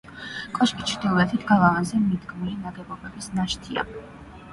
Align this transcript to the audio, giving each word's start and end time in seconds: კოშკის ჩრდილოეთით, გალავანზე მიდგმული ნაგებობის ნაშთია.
კოშკის 0.53 0.85
ჩრდილოეთით, 0.91 1.43
გალავანზე 1.51 1.99
მიდგმული 2.05 2.55
ნაგებობის 2.63 3.29
ნაშთია. 3.41 3.85